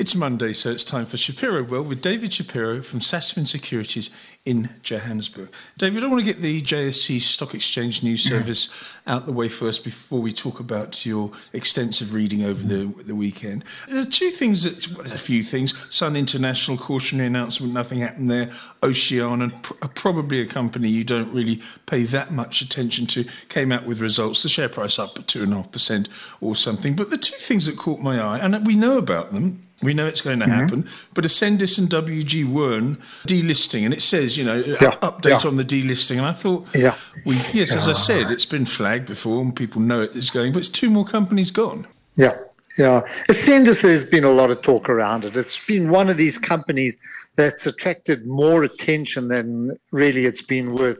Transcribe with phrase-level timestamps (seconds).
[0.00, 4.08] It's Monday, so it's time for Shapiro World with David Shapiro from Sasfin Securities
[4.46, 5.50] in Johannesburg.
[5.76, 8.70] David, I want to get the JSE Stock Exchange News Service
[9.06, 13.62] out the way first before we talk about your extensive reading over the, the weekend.
[13.88, 15.74] There are two things that, well, there's a few things.
[15.94, 18.50] Sun International cautionary announcement, nothing happened there.
[18.82, 23.70] Oceana, pr- uh, probably a company you don't really pay that much attention to, came
[23.70, 24.44] out with results.
[24.44, 26.08] The share price up at 2.5%
[26.40, 26.96] or something.
[26.96, 30.06] But the two things that caught my eye, and we know about them, we know
[30.06, 31.10] it's going to happen, mm-hmm.
[31.14, 35.48] but Ascendis and WG Wearne delisting, and it says, you know, yeah, update yeah.
[35.48, 36.18] on the delisting.
[36.18, 39.80] And I thought, yeah, we yes, as I said, it's been flagged before, and people
[39.80, 41.86] know it is going, but it's two more companies gone.
[42.16, 42.36] Yeah,
[42.78, 43.02] yeah.
[43.28, 45.36] Ascendis, there's been a lot of talk around it.
[45.36, 46.96] It's been one of these companies
[47.36, 50.98] that's attracted more attention than really it's been worth.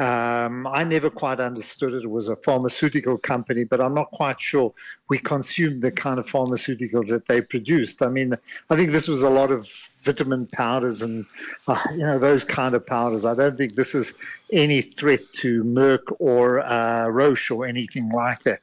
[0.00, 2.04] Um, I never quite understood it.
[2.04, 4.72] It was a pharmaceutical company, but I'm not quite sure
[5.10, 8.00] we consumed the kind of pharmaceuticals that they produced.
[8.00, 8.32] I mean,
[8.70, 9.68] I think this was a lot of
[10.02, 11.26] vitamin powders and
[11.68, 13.26] uh, you know those kind of powders.
[13.26, 14.14] I don't think this is
[14.50, 18.60] any threat to Merck or uh, Roche or anything like that.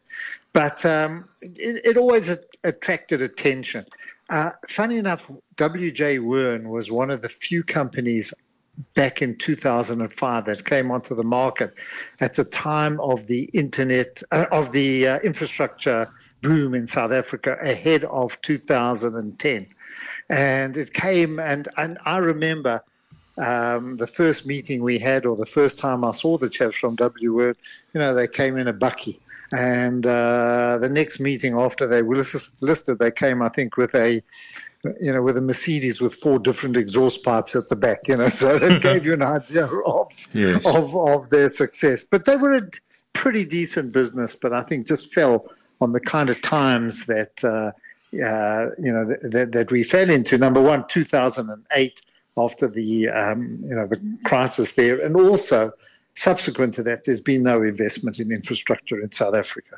[0.53, 3.85] But um, it, it, always attracted attention.
[4.31, 6.17] Uh, funny enough, W.J.
[6.17, 8.33] Wearne was one of the few companies
[8.93, 11.73] back in 2005 that came onto the market
[12.19, 16.09] at the time of the internet, uh, of the uh, infrastructure
[16.41, 19.67] boom in South Africa ahead of 2010.
[20.29, 22.83] And it came, and, and I remember
[23.37, 26.95] um, the first meeting we had, or the first time I saw the chaps from
[26.95, 27.57] W Word,
[27.93, 29.19] you know, they came in a bakkie.
[29.51, 32.25] And uh, the next meeting after they were
[32.61, 34.21] listed, they came, I think, with a
[35.01, 38.29] you know, with a Mercedes with four different exhaust pipes at the back, you know,
[38.29, 40.65] so that gave you an idea of, yes.
[40.65, 42.03] of, of their success.
[42.03, 42.69] But they were a
[43.13, 45.45] pretty decent business, but I think just fell
[45.81, 47.71] on the kind of times that, uh,
[48.23, 50.37] uh, you know, that, that we fell into.
[50.37, 52.01] Number one, 2008,
[52.37, 55.71] after the, um, you know, the crisis there, and also
[56.13, 59.77] subsequent to that, there's been no investment in infrastructure in South Africa.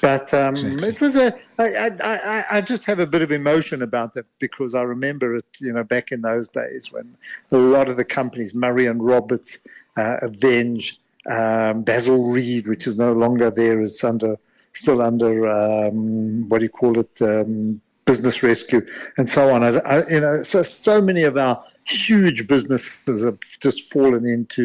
[0.00, 0.88] But um, exactly.
[0.88, 1.38] it was a.
[1.58, 5.44] I, I, I just have a bit of emotion about it because I remember it,
[5.60, 7.16] you know, back in those days when
[7.52, 9.58] a lot of the companies, Murray and Roberts,
[9.96, 10.82] uh, Aveng,
[11.28, 14.36] um, Basil Reed, which is no longer there, is under
[14.72, 17.80] still under um, what do you call it, um,
[18.10, 18.82] business rescue,
[19.18, 19.62] and so on.
[19.62, 21.54] I, I, you know, so so many of our
[21.84, 24.62] huge businesses have just fallen into,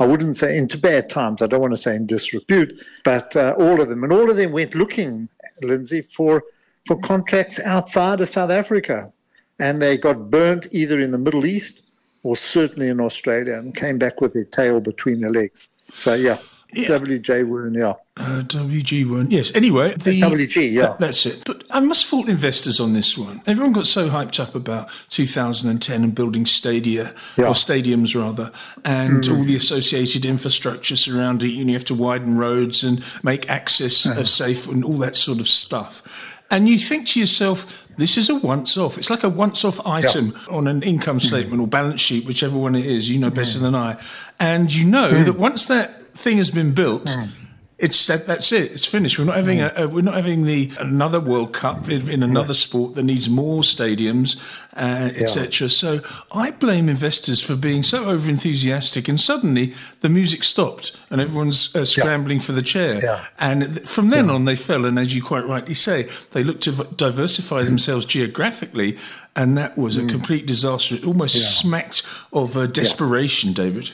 [0.00, 1.40] I wouldn't say into bad times.
[1.40, 2.70] I don't want to say in disrepute,
[3.04, 5.28] but uh, all of them, and all of them went looking,
[5.62, 6.42] Lindsay, for
[6.88, 9.12] for contracts outside of South Africa,
[9.60, 11.82] and they got burnt either in the Middle East
[12.24, 15.68] or certainly in Australia, and came back with their tail between their legs.
[16.04, 16.38] So yeah.
[16.72, 16.88] Yeah.
[16.88, 17.94] WJ Wearne, yeah.
[18.18, 19.54] Uh, WG Wearne, yes.
[19.54, 20.82] Anyway, the, WG, yeah.
[20.82, 21.42] That, that's it.
[21.46, 23.40] But I must fault investors on this one.
[23.46, 27.46] Everyone got so hyped up about 2010 and building stadia, yeah.
[27.46, 28.52] or stadiums rather,
[28.84, 29.36] and mm.
[29.36, 31.54] all the associated infrastructure surrounding it.
[31.54, 35.16] You, know, you have to widen roads and make access uh, safe and all that
[35.16, 36.02] sort of stuff.
[36.50, 38.96] And you think to yourself, this is a once off.
[38.96, 40.56] It's like a once off item yeah.
[40.56, 41.64] on an income statement mm.
[41.64, 43.10] or balance sheet, whichever one it is.
[43.10, 43.62] You know better mm.
[43.62, 44.00] than I.
[44.38, 45.24] And you know mm.
[45.24, 47.30] that once that thing has been built, mm.
[47.78, 48.72] it's that, that's it.
[48.72, 49.18] It's finished.
[49.18, 49.72] We're not having mm.
[49.76, 53.28] a, a, we're not having the another World Cup in, in another sport that needs
[53.28, 54.40] more stadiums,
[54.76, 55.66] uh, etc.
[55.66, 55.68] Yeah.
[55.68, 56.00] So
[56.32, 61.74] I blame investors for being so over enthusiastic, and suddenly the music stopped and everyone's
[61.76, 62.44] uh, scrambling yeah.
[62.44, 62.98] for the chair.
[63.02, 63.24] Yeah.
[63.38, 64.84] And from then on, they fell.
[64.84, 68.98] And as you quite rightly say, they looked to diversify themselves geographically,
[69.36, 70.04] and that was mm.
[70.04, 70.96] a complete disaster.
[70.96, 72.02] It almost smacked
[72.32, 73.92] of uh, desperation, David.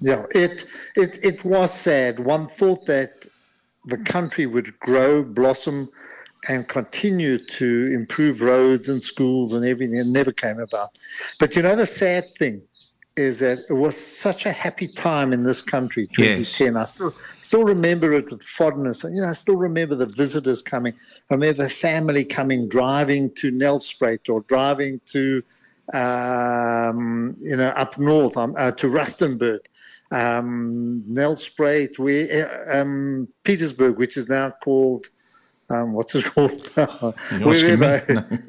[0.00, 0.64] Yeah, it,
[0.96, 2.20] it, it was sad.
[2.20, 3.26] One thought that
[3.86, 5.90] the country would grow, blossom,
[6.48, 9.96] and continue to improve roads and schools and everything.
[9.96, 10.98] It never came about.
[11.38, 12.62] But you know, the sad thing
[13.16, 16.74] is that it was such a happy time in this country, 2010.
[16.74, 16.76] Yes.
[16.76, 19.04] I still still remember it with fondness.
[19.04, 20.94] You know, I still remember the visitors coming.
[21.30, 25.42] I remember family coming, driving to Nelspruit or driving to
[25.92, 29.60] um, you know, up north um, uh, to Rustenburg,
[30.10, 35.06] um, Nelspruit, we, uh, um, Pietersburg, which is now called,
[35.70, 36.66] um, what's it called?
[37.42, 38.26] Wherever,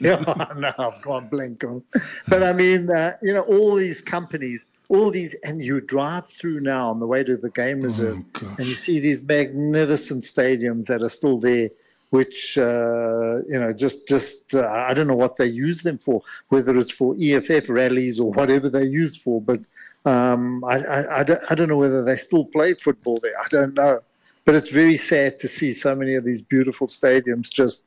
[0.00, 1.82] yeah, no, I've gone blank on.
[2.26, 6.60] But I mean, uh, you know, all these companies, all these, and you drive through
[6.60, 10.86] now on the way to the game reserve, oh, and you see these magnificent stadiums
[10.86, 11.70] that are still there
[12.10, 16.22] which uh, you know just just uh, I don't know what they use them for,
[16.48, 19.40] whether it's for EFF rallies or whatever they use for.
[19.40, 19.66] But
[20.04, 23.38] um, I, I, I, don't, I don't know whether they still play football there.
[23.38, 24.00] I don't know.
[24.44, 27.84] But it's very sad to see so many of these beautiful stadiums just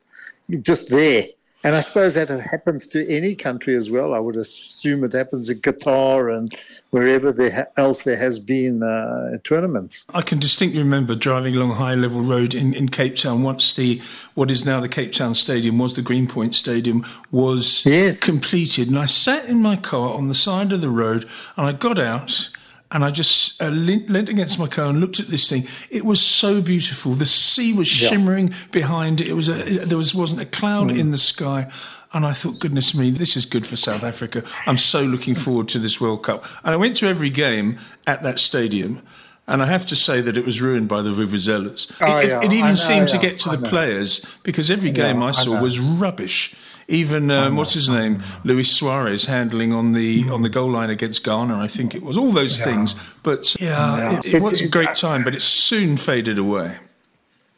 [0.61, 1.25] just there.
[1.63, 4.15] And I suppose that happens to any country as well.
[4.15, 6.55] I would assume it happens in Qatar and
[6.89, 10.05] wherever there else there has been uh, tournaments.
[10.13, 14.01] I can distinctly remember driving along High Level Road in, in Cape Town once the
[14.33, 18.19] what is now the Cape Town Stadium was the Greenpoint Stadium was yes.
[18.19, 21.73] completed, and I sat in my car on the side of the road and I
[21.73, 22.50] got out
[22.91, 25.67] and I just uh, leant, against my car and looked at this thing.
[25.89, 27.13] It was so beautiful.
[27.13, 28.55] The sea was shimmering yeah.
[28.71, 29.27] behind it.
[29.27, 30.99] It was a, there was wasn't a cloud mm.
[30.99, 31.71] in the sky,
[32.13, 34.43] and I thought, goodness me, this is good for South Africa.
[34.65, 36.45] I'm so looking forward to this World Cup.
[36.63, 39.01] And I went to every game at that stadium.
[39.47, 41.91] And I have to say that it was ruined by the Vuvuzelas.
[41.99, 42.39] Oh, it, yeah.
[42.39, 43.17] it, it, even know, seemed yeah.
[43.17, 46.55] to get to the players because every game yeah, I saw I was rubbish.
[46.91, 50.33] Even um, what's his name, Luis Suarez, handling on the mm.
[50.33, 52.17] on the goal line against Ghana, I think it was.
[52.17, 52.65] All those yeah.
[52.65, 56.77] things, but yeah, It, it, was a great time, but it soon faded away.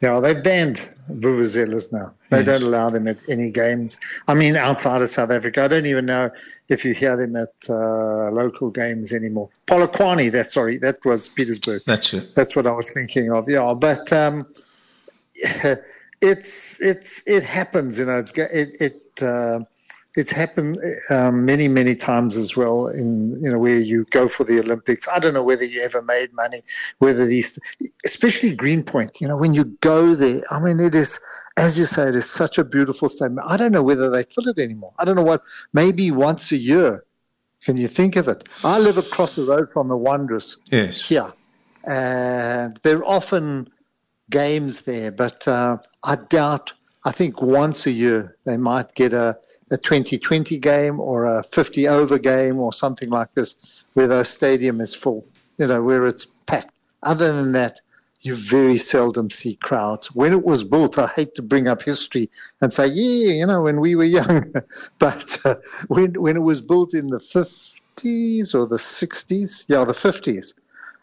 [0.00, 2.14] Yeah, they banned vuvuzelas now.
[2.30, 2.46] They yes.
[2.46, 3.98] don't allow them at any games.
[4.28, 6.30] I mean, outside of South Africa, I don't even know
[6.68, 9.48] if you hear them at uh, local games anymore.
[9.66, 11.82] Polokwane, that's sorry, that was Petersburg.
[11.86, 12.34] That's it.
[12.36, 13.48] That's what I was thinking of.
[13.48, 14.46] Yeah, but um,
[16.20, 17.98] it's it's it happens.
[17.98, 19.60] You know, it's it, it uh,
[20.16, 20.78] it's happened
[21.10, 22.86] um, many, many times as well.
[22.86, 25.08] In you know where you go for the Olympics.
[25.08, 26.62] I don't know whether you ever made money,
[26.98, 27.58] whether these,
[28.04, 29.20] especially Greenpoint.
[29.20, 31.18] You know when you go there, I mean it is,
[31.56, 33.46] as you say, it is such a beautiful statement.
[33.48, 34.92] I don't know whether they fill it anymore.
[34.98, 35.42] I don't know what.
[35.72, 37.04] Maybe once a year.
[37.62, 38.46] Can you think of it?
[38.62, 40.58] I live across the road from the Wanderers.
[40.70, 41.08] Yes.
[41.08, 41.32] Here,
[41.84, 43.70] and there are often
[44.30, 46.74] games there, but uh, I doubt
[47.06, 49.36] I think once a year they might get a,
[49.70, 54.80] a 2020 game or a 50 over game or something like this where the stadium
[54.80, 55.26] is full,
[55.58, 56.72] you know, where it's packed.
[57.02, 57.80] Other than that,
[58.22, 60.14] you very seldom see crowds.
[60.14, 62.30] When it was built, I hate to bring up history
[62.62, 64.54] and say, yeah, you know, when we were young,
[64.98, 65.56] but uh,
[65.88, 70.54] when, when it was built in the 50s or the 60s, yeah, the 50s,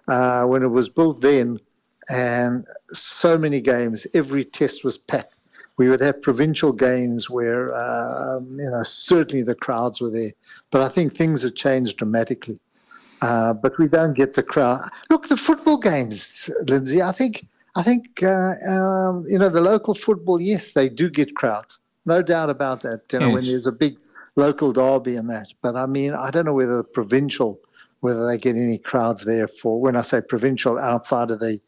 [0.07, 1.59] uh, when it was built then,
[2.09, 5.35] and so many games, every test was packed
[5.81, 10.33] we would have provincial games where, um, you know, certainly the crowds were there.
[10.69, 12.59] But I think things have changed dramatically.
[13.23, 14.87] Uh, but we don't get the crowd.
[15.09, 17.01] Look, the football games, Lindsay.
[17.01, 20.39] I think, I think, uh, um, you know, the local football.
[20.39, 23.01] Yes, they do get crowds, no doubt about that.
[23.11, 23.33] You know, yes.
[23.33, 23.97] when there's a big
[24.35, 25.47] local derby and that.
[25.63, 27.59] But I mean, I don't know whether the provincial,
[28.01, 29.81] whether they get any crowds there for.
[29.81, 31.59] When I say provincial, outside of the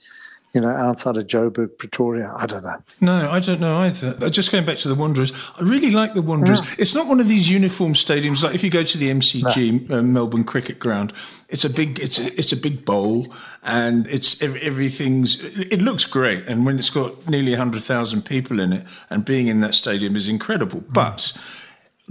[0.53, 2.31] you know, outside of Joburg, Pretoria.
[2.37, 2.75] I don't know.
[3.01, 4.29] No, I don't know either.
[4.29, 6.61] Just going back to the Wanderers, I really like the Wanderers.
[6.61, 6.75] Yeah.
[6.77, 9.97] It's not one of these uniform stadiums like if you go to the MCG no.
[9.97, 11.11] uh, Melbourne Cricket Ground.
[11.49, 13.33] It's a big, it's a, it's a big bowl,
[13.63, 15.43] and it's everything's.
[15.43, 19.47] It looks great, and when it's got nearly hundred thousand people in it, and being
[19.47, 20.81] in that stadium is incredible.
[20.81, 20.93] Mm.
[20.93, 21.33] But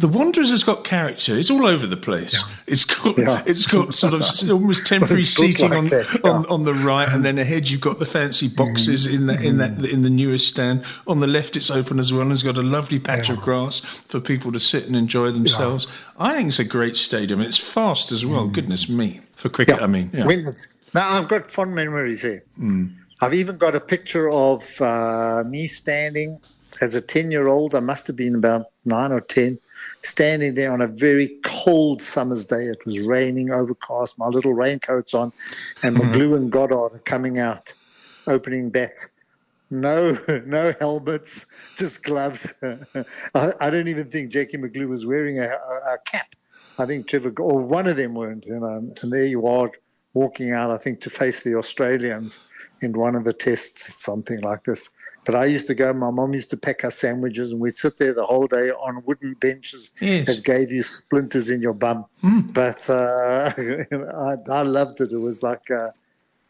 [0.02, 1.38] the Wanderers has got character.
[1.38, 2.34] It's all over the place.
[2.34, 2.54] Yeah.
[2.66, 3.44] It's got yeah.
[3.46, 6.04] it's got sort of almost temporary seating like on, yeah.
[6.25, 9.14] on on the right, and then ahead you've got the fancy boxes mm.
[9.14, 10.84] in the in that in the newest stand.
[11.06, 13.78] On the left, it's open as well, and it's got a lovely patch of grass
[13.78, 15.87] for people to sit and enjoy themselves.
[16.19, 17.40] I think it's a great stadium.
[17.40, 18.49] It's fast as well.
[18.49, 18.52] Mm.
[18.54, 19.81] Goodness me for cricket.
[19.81, 20.10] I mean,
[20.94, 22.43] now I've got fond memories here.
[22.58, 22.90] Mm.
[23.20, 26.40] I've even got a picture of uh, me standing
[26.80, 27.76] as a ten year old.
[27.76, 29.61] I must have been about nine or ten
[30.02, 32.64] standing there on a very cold summer's day.
[32.64, 35.32] It was raining, overcast, my little raincoat's on,
[35.82, 36.11] and mm-hmm.
[36.11, 37.73] McGlew and Goddard are coming out,
[38.26, 39.09] opening bats.
[39.71, 42.52] No, no helmets, just gloves.
[43.35, 46.35] I, I, don't even think Jackie McGlew was wearing a, a, a, cap.
[46.78, 48.44] I think Trevor, or one of them weren't.
[48.44, 49.71] You know, and there you are
[50.14, 52.40] walking out, I think, to face the Australians
[52.82, 54.90] in one of the tests, something like this.
[55.24, 57.96] But I used to go, my mom used to pack us sandwiches, and we'd sit
[57.98, 60.26] there the whole day on wooden benches yes.
[60.26, 62.06] that gave you splinters in your bum.
[62.22, 62.52] Mm.
[62.52, 63.52] But uh,
[64.50, 65.12] I, I, loved it.
[65.12, 65.90] It was like, uh,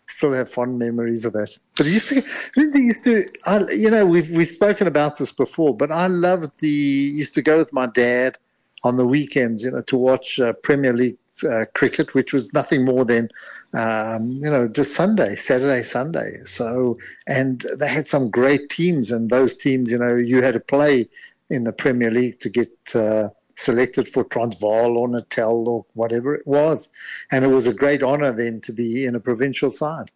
[0.06, 1.56] still have fond memories of that.
[1.76, 2.22] But it used to,
[2.56, 6.58] Linda used to, I, you know, we've, we've spoken about this before, but I loved
[6.60, 8.38] the, used to go with my dad
[8.84, 12.84] on the weekends, you know, to watch uh, Premier League uh, cricket, which was nothing
[12.84, 13.28] more than,
[13.74, 16.32] um, you know, just Sunday, Saturday, Sunday.
[16.44, 20.60] So, and they had some great teams, and those teams, you know, you had to
[20.60, 21.08] play
[21.50, 26.46] in the Premier League to get uh, selected for Transvaal or Natal or whatever it
[26.46, 26.88] was,
[27.30, 30.10] and it was a great honour then to be in a provincial side.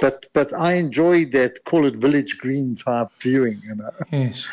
[0.00, 3.92] But but I enjoyed that call it village green type viewing, you know.
[4.10, 4.48] Yes.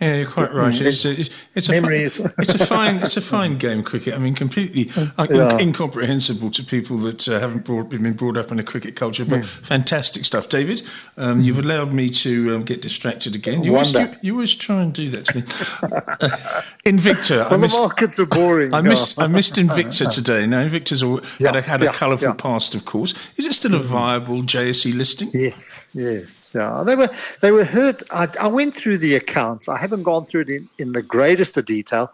[0.00, 0.74] Yeah, you're quite right.
[0.74, 1.20] Mm, it's, a,
[1.54, 2.18] it's, a memories.
[2.18, 4.12] Fun, it's a fine it's a fine game cricket.
[4.12, 5.56] I mean, completely yeah.
[5.58, 9.40] incomprehensible to people that uh, haven't brought, been brought up in a cricket culture, but
[9.40, 9.46] mm.
[9.46, 10.50] fantastic stuff.
[10.50, 10.82] David,
[11.16, 13.64] um, you've allowed me to um, get distracted again.
[13.64, 15.42] You always, you, you, always try and do that to me.
[15.82, 17.44] uh, Invicta.
[17.44, 18.74] Well, I missed, the markets are boring.
[18.74, 20.46] I missed I missed Invicta today.
[20.46, 23.14] Now Invicta's all, yeah, had a, had a colourful past, of course.
[23.38, 23.84] Is it still a mm.
[23.84, 25.30] viable JSE listing?
[25.32, 26.52] Yes, yes.
[26.54, 27.08] Yeah, they were
[27.40, 28.02] they were hurt.
[28.10, 29.70] I, I went through the accounts.
[29.70, 32.06] I haven't gone through it in, in the greatest of detail,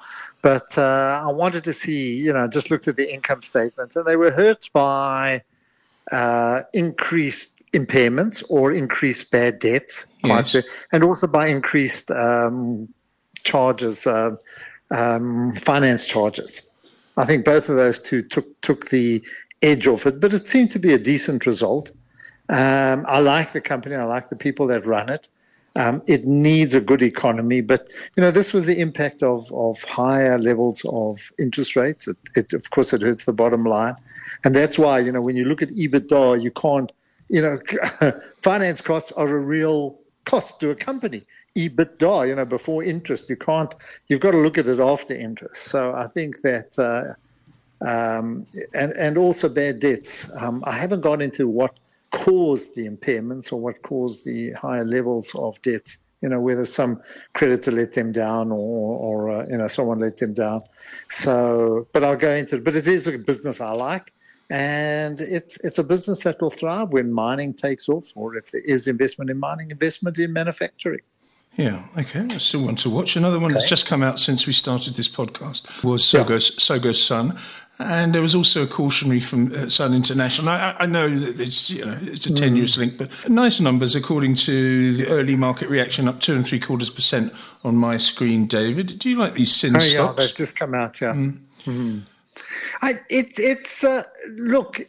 [0.42, 4.04] but uh, I wanted to see, you know, just looked at the income statements, and
[4.06, 5.42] they were hurt by
[6.10, 10.56] uh, increased impairments or increased bad debts, yes.
[10.92, 12.88] and also by increased um,
[13.42, 14.36] charges, uh,
[14.90, 16.50] um, finance charges.
[17.16, 19.24] I think both of those two took took the
[19.60, 21.92] edge off it, but it seemed to be a decent result.
[22.48, 23.94] Um, I like the company.
[23.94, 25.28] I like the people that run it.
[25.74, 29.82] Um, it needs a good economy, but you know this was the impact of of
[29.84, 32.06] higher levels of interest rates.
[32.08, 33.96] It, it, of course it hurts the bottom line,
[34.44, 36.92] and that's why you know when you look at EBITDA, you can't
[37.30, 37.58] you know
[38.40, 41.22] finance costs are a real cost to a company.
[41.56, 43.74] EBITDA, you know, before interest, you can't.
[44.08, 45.56] You've got to look at it after interest.
[45.56, 46.78] So I think that.
[46.78, 47.14] Uh,
[47.84, 50.30] um, and and also bad debts.
[50.40, 51.76] Um, I haven't gone into what
[52.12, 55.98] caused the impairments or what caused the higher levels of debts.
[56.20, 57.00] You know, whether some
[57.34, 60.62] creditor let them down or, or uh, you know, someone let them down.
[61.08, 62.64] So, but I'll go into it.
[62.64, 64.12] But it is a business I like,
[64.48, 68.62] and it's it's a business that will thrive when mining takes off, or if there
[68.64, 71.00] is investment in mining, investment in manufacturing.
[71.56, 72.26] Yeah, okay.
[72.38, 73.16] Still one to watch.
[73.16, 73.54] Another one okay.
[73.54, 76.58] that's just come out since we started this podcast was Tsogo's, yeah.
[76.58, 77.38] Tsogo's Sun.
[77.78, 80.48] And there was also a cautionary from uh, Sun International.
[80.50, 82.36] I, I, know that it's you know it's a hmm.
[82.36, 82.78] tenuous mm.
[82.78, 86.90] link, but nice numbers according to the early market reaction, up two and three quarters
[86.90, 87.32] percent
[87.64, 88.46] on my screen.
[88.46, 90.18] David, do you like these sin oh, stocks?
[90.18, 91.00] Yeah, they've just come out.
[91.00, 91.14] Yeah.
[91.14, 91.40] Mm.
[91.64, 91.98] Mm-hmm.
[92.82, 94.88] I, it, it's uh, look.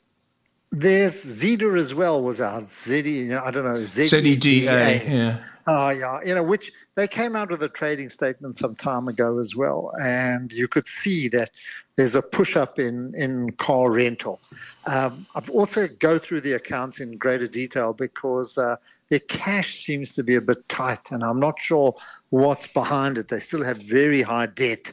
[0.75, 2.63] There's Zeda as well was out.
[2.63, 3.83] Zedi, I don't know.
[3.83, 4.63] ZEDA,
[5.07, 5.37] yeah.
[5.65, 6.19] Oh, yeah.
[6.25, 9.91] You know, which they came out with a trading statement some time ago as well.
[10.01, 11.51] And you could see that
[11.95, 14.41] there's a push up in, in car rental.
[14.87, 18.75] Um, I've also go through the accounts in greater detail because uh,
[19.09, 21.11] their cash seems to be a bit tight.
[21.11, 21.95] And I'm not sure
[22.29, 23.29] what's behind it.
[23.29, 24.91] They still have very high debt,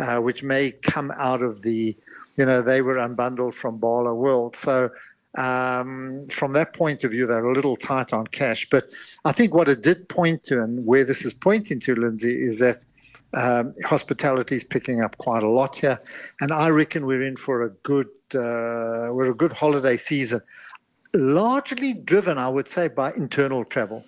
[0.00, 1.96] uh, which may come out of the,
[2.36, 4.56] you know, they were unbundled from Barloworld.
[4.56, 4.90] So
[5.38, 8.68] um, from that point of view, they're a little tight on cash.
[8.68, 8.90] But
[9.24, 12.58] I think what it did point to, and where this is pointing to, Lindsay, is
[12.58, 12.84] that
[13.34, 16.00] um, hospitality is picking up quite a lot here,
[16.40, 20.40] and I reckon we're in for a good uh, we're a good holiday season,
[21.14, 24.04] largely driven, I would say, by internal travel.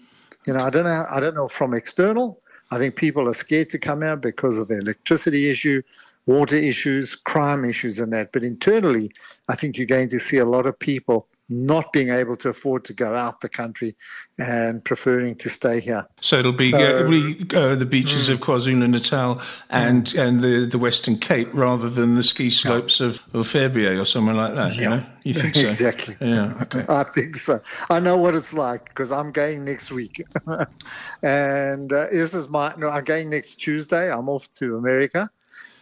[0.47, 2.41] You know, I don't know, I don't know from external.
[2.73, 5.83] I think people are scared to come out because of the electricity issue
[6.27, 8.33] water issues, crime issues, and that.
[8.33, 9.11] But internally,
[9.49, 12.85] I think you're going to see a lot of people not being able to afford
[12.85, 13.97] to go out the country
[14.39, 16.07] and preferring to stay here.
[16.21, 20.23] So it'll be, so, uh, we, uh, the beaches mm, of KwaZulu Natal and mm.
[20.23, 23.09] and the, the Western Cape rather than the ski slopes yeah.
[23.09, 24.77] of, of Verbier or somewhere like that.
[24.77, 24.83] Yeah.
[24.83, 25.67] You know, you think so?
[25.67, 26.17] exactly.
[26.21, 26.55] Yeah.
[26.63, 26.85] Okay.
[26.89, 27.59] I think so.
[27.91, 30.23] I know what it's like because I'm going next week,
[31.23, 32.73] and uh, this is my.
[32.79, 34.11] No, I'm going next Tuesday.
[34.11, 35.29] I'm off to America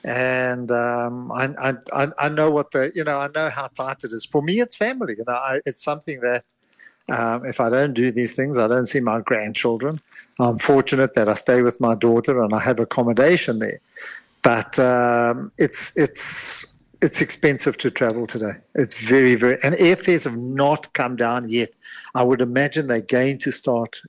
[0.04, 4.12] and um, I, I, I know what the you know I know how tight it
[4.12, 4.24] is.
[4.24, 5.14] For me, it's family.
[5.18, 6.44] You know, I, it's something that
[7.08, 10.00] um, if I don't do these things, I don't see my grandchildren.
[10.38, 13.80] I'm fortunate that I stay with my daughter and I have accommodation there,
[14.42, 16.64] but um, it's it's
[17.00, 18.52] it's expensive to travel today.
[18.74, 21.70] It's very very and airfares have not come down yet.
[22.14, 24.00] I would imagine they're going to start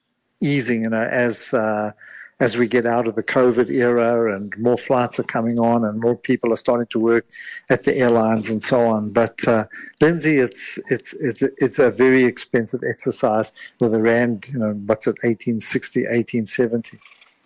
[0.41, 1.91] easing, you know, as uh,
[2.39, 6.01] as we get out of the COVID era and more flights are coming on and
[6.01, 7.25] more people are starting to work
[7.69, 9.11] at the airlines and so on.
[9.11, 9.65] But uh,
[10.01, 15.07] Lindsay, it's it's it's it's a very expensive exercise with a rand, you know, what's
[15.07, 16.97] it, 1860, 1870.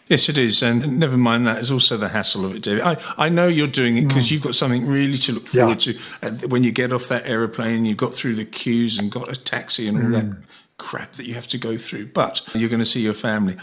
[0.07, 0.62] Yes, it is.
[0.62, 2.83] And never mind that, is also the hassle of it, David.
[2.83, 4.31] I, I know you're doing it because mm.
[4.31, 5.93] you've got something really to look forward yeah.
[5.93, 6.00] to.
[6.21, 9.35] Uh, when you get off that aeroplane, you've got through the queues and got a
[9.35, 10.13] taxi and all mm.
[10.21, 10.43] that
[10.77, 12.07] crap that you have to go through.
[12.07, 13.57] But you're going to see your family.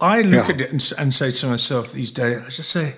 [0.00, 0.54] I look yeah.
[0.54, 2.94] at it and, and, say to myself these days, I just say,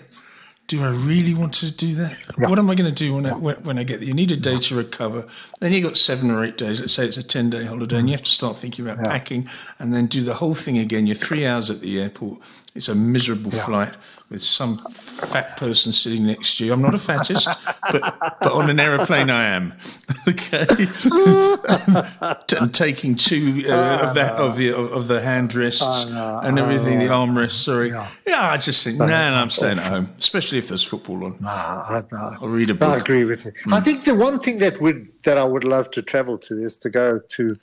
[0.67, 2.17] do I really want to do that?
[2.39, 2.49] Yeah.
[2.49, 4.07] What am I going to do when, I, when I get there?
[4.09, 5.27] You need a day to recover.
[5.59, 6.79] Then you've got seven or eight days.
[6.79, 8.11] Let's say it's a 10 day holiday, and mm.
[8.11, 9.49] you have to start thinking about packing
[9.81, 11.09] and then do the whole thing again.
[11.09, 12.39] You're three hours at the airport.
[12.75, 13.65] It's a miserable yeah.
[13.65, 13.95] flight
[14.31, 16.73] with some fat person sitting next to you.
[16.73, 17.49] I'm not a fattest,
[17.91, 18.01] but,
[18.41, 19.73] but on an aeroplane I am.
[20.29, 20.67] okay.
[22.61, 27.07] and taking two uh, of, that of, the, of the hand rests and everything, the
[27.07, 27.91] armrests, sorry.
[27.91, 28.09] Yeah.
[28.25, 31.37] yeah, I just think, no, nah, I'm staying at home, especially if there's football on.
[31.41, 32.89] Nah, I, will read a book.
[32.89, 33.53] I agree with you.
[33.53, 33.73] Mm.
[33.73, 36.77] I think the one thing that would that I would love to travel to is
[36.79, 37.57] to go to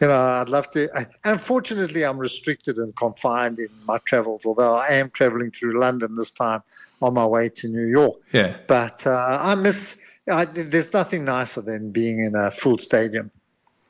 [0.00, 0.88] you know, I'd love to.
[0.94, 6.14] I, unfortunately, I'm restricted and confined in my travels, although I am traveling through London
[6.14, 6.62] this time
[7.00, 8.16] on my way to New York.
[8.32, 8.56] Yeah.
[8.66, 9.98] But uh, I miss,
[10.30, 13.30] I, there's nothing nicer than being in a full stadium,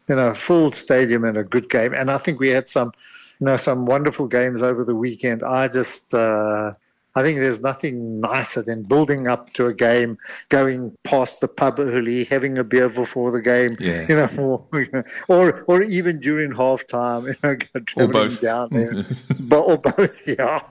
[0.09, 1.95] you know, a full stadium and a good game.
[1.95, 2.93] And I think we had some,
[3.41, 5.43] you know, some wonderful games over the weekend.
[5.43, 6.75] I just, uh,
[7.17, 10.19] I think there's nothing nicer than building up to a game,
[10.49, 14.07] going past the pub early, having a beer before the game, yeah.
[14.09, 19.05] you know, or, or, or even during halftime, you know, traveling down there,
[19.41, 20.63] but, or both, yeah.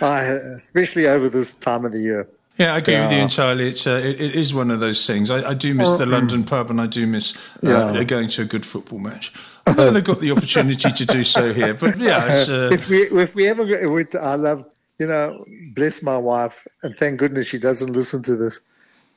[0.00, 2.28] Uh, especially over this time of the year.
[2.56, 3.04] Yeah, I agree yeah.
[3.04, 3.68] with you entirely.
[3.68, 5.30] It's uh, it, it is one of those things.
[5.30, 8.04] I, I do miss the London pub, and I do miss uh, yeah.
[8.04, 9.32] going to a good football match.
[9.66, 13.34] I've never got the opportunity to do so here, but yeah, uh, if we if
[13.34, 14.66] we ever go, I love
[15.00, 18.60] you know, bless my wife, and thank goodness she doesn't listen to this.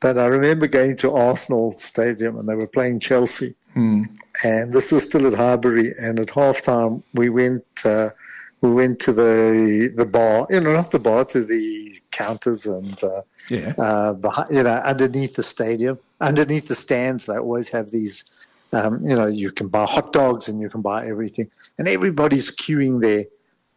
[0.00, 3.54] But I remember going to Arsenal Stadium and they were playing Chelsea.
[3.74, 4.08] Mm.
[4.44, 5.92] And this was still at Highbury.
[5.98, 8.10] And at halftime, we went uh,
[8.60, 13.02] we went to the the bar, you know, not the bar, to the counters and
[13.02, 17.26] uh, yeah, uh, behind, you know, underneath the stadium, underneath the stands.
[17.26, 18.24] They always have these,
[18.72, 22.50] um, you know, you can buy hot dogs and you can buy everything, and everybody's
[22.50, 23.24] queuing there.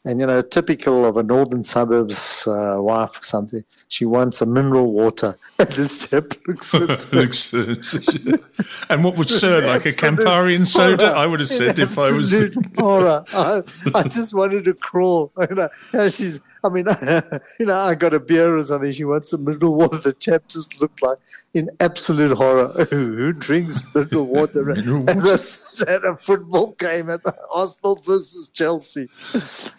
[0.07, 4.45] And, you know, typical of a northern suburbs uh, wife or something, she wants a
[4.45, 5.37] mineral water.
[5.59, 9.85] And this chap looks at looks, And what would serve like?
[9.85, 11.07] A Campari and soda?
[11.07, 12.33] I would have said if I was.
[12.77, 13.25] horror.
[13.33, 15.33] I, I just wanted to crawl.
[15.49, 16.85] You know, she's I mean,
[17.59, 18.91] you know, I got a beer or something.
[18.91, 19.97] She wants some mineral water.
[19.97, 21.17] The chap just looked like
[21.53, 22.85] in absolute horror.
[22.89, 24.71] Who drinks mineral water?
[24.71, 24.87] As
[25.25, 27.21] a, set a football game at
[27.51, 29.09] Arsenal versus Chelsea.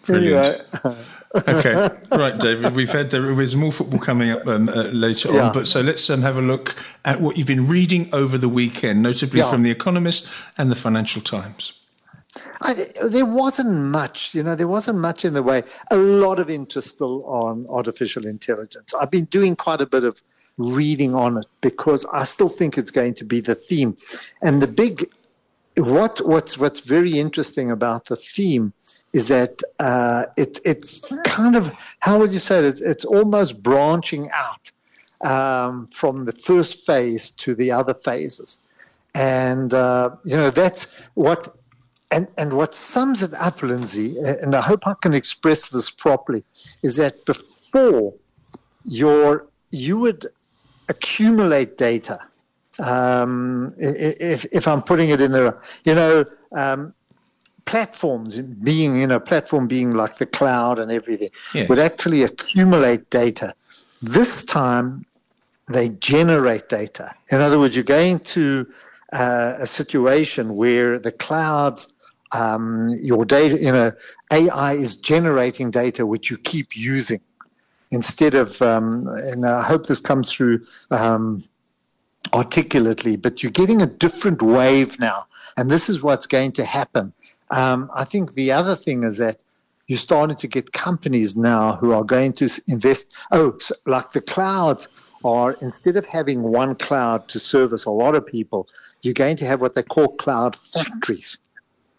[0.05, 0.61] Brilliant.
[0.85, 1.03] Anyway.
[1.47, 2.75] okay, right, David.
[2.75, 5.47] We've had there's more football coming up um, uh, later yeah.
[5.47, 8.49] on, but so let's um, have a look at what you've been reading over the
[8.49, 9.49] weekend, notably yeah.
[9.49, 11.78] from the Economist and the Financial Times.
[12.61, 15.63] I, there wasn't much, you know, there wasn't much in the way.
[15.91, 18.93] A lot of interest still on artificial intelligence.
[18.93, 20.21] I've been doing quite a bit of
[20.57, 23.95] reading on it because I still think it's going to be the theme.
[24.41, 25.09] And the big,
[25.75, 28.73] what what's what's very interesting about the theme
[29.13, 32.65] is that uh, it, it's kind of how would you say it?
[32.65, 34.71] It's, it's almost branching out
[35.21, 38.59] um, from the first phase to the other phases.
[39.15, 41.55] And, uh, you know, that's what
[42.11, 46.43] and, and what sums it up, Lindsay, and I hope I can express this properly,
[46.81, 48.13] is that before
[48.85, 50.25] your you would
[50.87, 52.19] accumulate data.
[52.79, 56.93] Um, if, if I'm putting it in there, you know, um,
[57.65, 61.69] platforms being, you know, platform being like the cloud and everything yes.
[61.69, 63.53] would actually accumulate data.
[64.01, 65.05] This time,
[65.67, 67.13] they generate data.
[67.31, 68.67] In other words, you're going to
[69.13, 71.93] uh, a situation where the clouds
[72.31, 73.91] um, your data, you know,
[74.31, 77.21] AI is generating data which you keep using
[77.91, 81.43] instead of, um, and I hope this comes through um,
[82.33, 85.25] articulately, but you're getting a different wave now.
[85.57, 87.13] And this is what's going to happen.
[87.51, 89.43] Um, I think the other thing is that
[89.87, 93.15] you're starting to get companies now who are going to invest.
[93.31, 94.87] Oh, so like the clouds
[95.25, 98.67] are, instead of having one cloud to service a lot of people,
[99.01, 101.39] you're going to have what they call cloud factories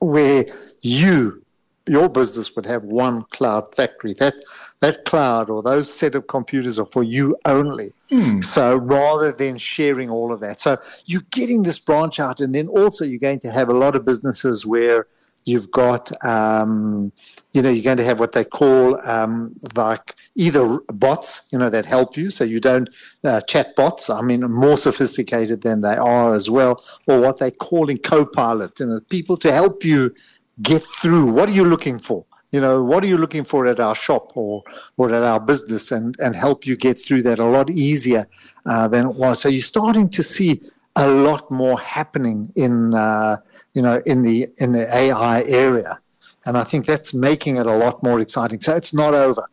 [0.01, 0.47] where
[0.81, 1.45] you,
[1.87, 4.15] your business would have one cloud factory.
[4.15, 4.35] That
[4.81, 7.93] that cloud or those set of computers are for you only.
[8.11, 8.43] Mm.
[8.43, 12.67] So rather than sharing all of that, so you're getting this branch out, and then
[12.69, 15.07] also you're going to have a lot of businesses where
[15.45, 17.13] you've got um,
[17.53, 21.71] you know you're going to have what they call um, like either bots you know
[21.71, 22.31] that help you.
[22.31, 22.89] So you don't
[23.25, 24.11] uh, chat bots.
[24.11, 26.85] I mean more sophisticated than they are as well.
[27.07, 30.15] Or what they're calling co-pilot you know people to help you
[30.63, 31.27] get through.
[31.27, 32.25] What are you looking for?
[32.53, 34.65] You know what are you looking for at our shop or
[34.97, 38.27] or at our business and and help you get through that a lot easier
[38.67, 39.41] uh, than it was.
[39.41, 40.61] So you're starting to see
[40.97, 43.37] a lot more happening in uh,
[43.75, 46.01] you know in the in the AI area,
[46.45, 48.61] and I think that's making it a lot more exciting.
[48.61, 49.47] So it's not over.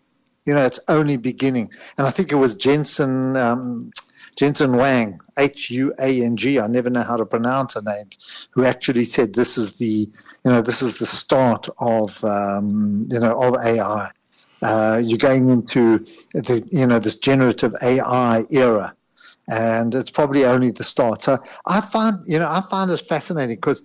[0.45, 1.69] You know, it's only beginning.
[1.97, 3.91] And I think it was Jensen, um,
[4.37, 8.05] Jensen Wang H U A N G, I never know how to pronounce her name,
[8.51, 10.09] who actually said this is the,
[10.45, 14.09] you know, this is the start of, um, you know, of AI.
[14.61, 15.99] Uh, you're going into
[16.33, 18.95] the, you know, this generative AI era
[19.47, 21.21] and it's probably only the start.
[21.21, 23.83] So I find, you know, I find this fascinating because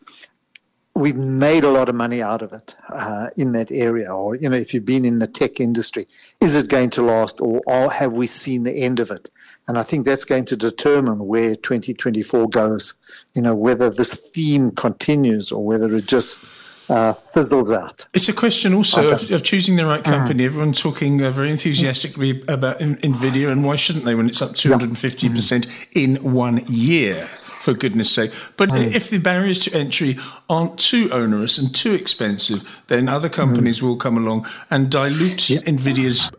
[0.94, 4.12] we've made a lot of money out of it uh, in that area.
[4.12, 6.06] Or, you know, if you've been in the tech industry,
[6.40, 9.30] is it going to last or, or have we seen the end of it?
[9.68, 12.94] And I think that's going to determine where 2024 goes,
[13.34, 16.40] you know, whether this theme continues or whether it just
[16.88, 18.06] uh, fizzles out.
[18.12, 20.42] It's a question also of, of, choosing the right company.
[20.42, 20.46] Mm.
[20.46, 24.96] Everyone's talking uh, very enthusiastically about NVIDIA, and why shouldn't they when it's up 250%
[24.96, 25.86] mm.
[25.94, 27.28] in one year?
[27.62, 28.32] for goodness sake.
[28.56, 28.92] But mm.
[28.92, 30.18] if the barriers to entry
[30.50, 33.82] aren't too onerous and too expensive, then other companies mm.
[33.82, 35.62] will come along and dilute yep.
[35.62, 36.32] NVIDIA's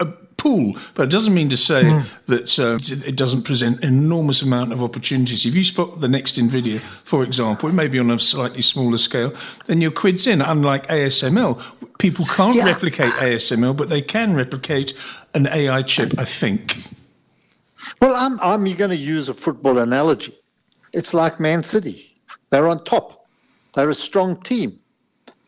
[0.44, 0.76] pool.
[0.94, 2.06] But it doesn't mean to say mm.
[2.26, 5.46] that uh, it doesn't present an enormous amount of opportunities.
[5.46, 8.98] If you spot the next NVIDIA, for example, it may be on a slightly smaller
[8.98, 9.34] scale,
[9.68, 10.42] then your quid's in.
[10.42, 11.64] Unlike ASML,
[11.98, 12.66] people can't yeah.
[12.66, 14.94] replicate ASML, but they can replicate
[15.34, 16.90] an AI chip, I think.
[18.02, 20.34] Well, I'm, I'm going to use a football analogy.
[20.92, 22.16] It's like Man City.
[22.50, 23.26] They're on top.
[23.76, 24.80] They're a strong team.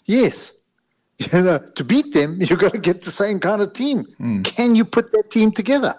[0.06, 0.55] Yes,
[1.34, 4.06] you know, to beat them, you've got to get the same kind of team.
[4.20, 4.44] Mm.
[4.44, 5.96] Can you put that team together?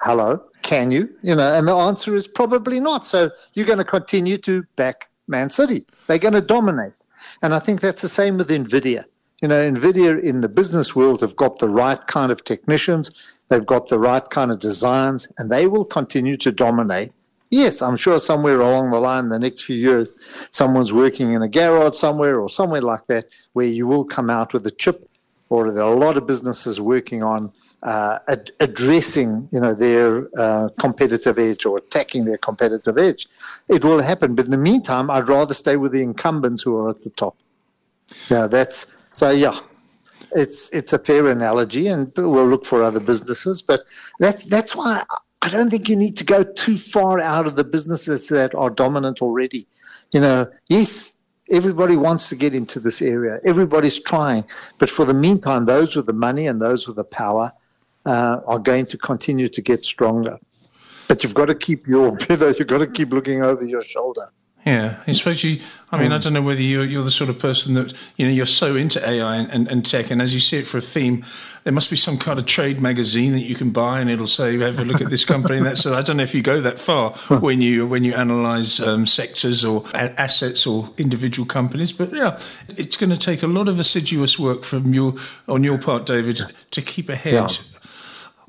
[0.00, 1.08] Hello, can you?
[1.22, 3.06] You know, and the answer is probably not.
[3.06, 5.86] So you're going to continue to back Man City.
[6.08, 6.94] They're going to dominate.
[7.42, 9.04] And I think that's the same with NVIDIA.
[9.40, 13.66] You know, NVIDIA in the business world have got the right kind of technicians, they've
[13.66, 17.12] got the right kind of designs, and they will continue to dominate
[17.52, 20.14] Yes, I'm sure somewhere along the line, in the next few years,
[20.52, 24.54] someone's working in a garage somewhere or somewhere like that, where you will come out
[24.54, 25.06] with a chip,
[25.50, 30.28] or there are a lot of businesses working on uh, ad- addressing, you know, their
[30.38, 33.28] uh, competitive edge or attacking their competitive edge.
[33.68, 36.88] It will happen, but in the meantime, I'd rather stay with the incumbents who are
[36.88, 37.36] at the top.
[38.30, 39.30] Yeah, that's so.
[39.30, 39.60] Yeah,
[40.32, 43.60] it's it's a fair analogy, and we'll look for other businesses.
[43.60, 43.80] But
[44.18, 45.04] that's that's why
[45.42, 48.70] I don't think you need to go too far out of the businesses that are
[48.70, 49.66] dominant already.
[50.12, 51.14] You know, yes,
[51.50, 53.40] everybody wants to get into this area.
[53.44, 54.44] Everybody's trying.
[54.78, 57.52] But for the meantime, those with the money and those with the power
[58.06, 60.38] uh, are going to continue to get stronger.
[61.08, 64.26] But you've got to keep your, you've got to keep looking over your shoulder.
[64.64, 65.60] Yeah, especially.
[65.90, 68.32] I mean, I don't know whether you're, you're the sort of person that you know
[68.32, 70.80] you're so into AI and, and, and, tech, and as you see it for a
[70.80, 71.24] theme,
[71.64, 74.56] there must be some kind of trade magazine that you can buy, and it'll say,
[74.58, 75.80] "Have a look at this company." and that's.
[75.80, 79.04] So I don't know if you go that far when you when you analyze um,
[79.04, 83.68] sectors or a- assets or individual companies, but yeah, it's going to take a lot
[83.68, 85.14] of assiduous work from your
[85.48, 87.48] on your part, David, to keep ahead yeah.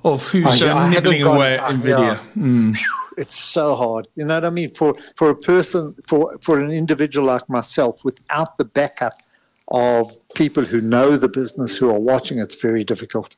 [0.03, 1.99] of who's uh, nibbling away at Nvidia.
[1.99, 2.19] Yeah.
[2.37, 2.77] Mm
[3.17, 4.07] it's so hard.
[4.15, 4.71] You know what I mean?
[4.71, 9.21] For for a person, for for an individual like myself, without the backup
[9.69, 13.35] of people who know the business, who are watching, it's very difficult.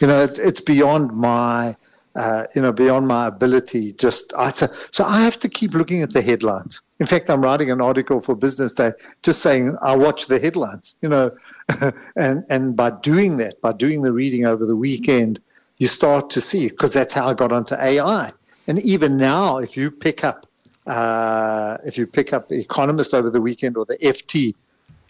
[0.00, 1.76] You know, it, it's beyond my.
[2.16, 6.02] Uh, you know, beyond my ability, just I, so, so I have to keep looking
[6.02, 6.82] at the headlines.
[6.98, 10.96] In fact, I'm writing an article for Business Day, just saying I watch the headlines.
[11.02, 11.30] You know,
[12.16, 15.38] and and by doing that, by doing the reading over the weekend,
[15.78, 18.32] you start to see because that's how I got onto AI.
[18.70, 20.46] And even now, if you pick up
[20.86, 24.54] uh, if you pick up the Economist over the weekend or the FT,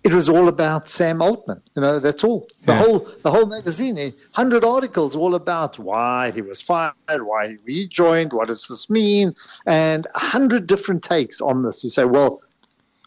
[0.02, 1.60] it was all about Sam Altman.
[1.76, 2.48] You know, that's all.
[2.64, 2.78] The yeah.
[2.82, 6.94] whole the whole magazine, hundred articles all about why he was fired,
[7.30, 9.34] why he rejoined, what does this mean,
[9.66, 11.84] and a hundred different takes on this.
[11.84, 12.40] You say, well,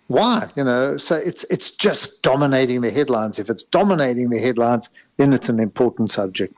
[0.05, 0.51] why?
[0.55, 3.39] You know, so it's it's just dominating the headlines.
[3.39, 6.53] If it's dominating the headlines, then it's an important subject.